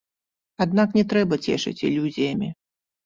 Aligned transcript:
Аднак 0.65 0.95
не 0.99 1.03
трэба 1.13 1.39
цешыць 1.45 1.77
ілюзіямі. 1.91 2.49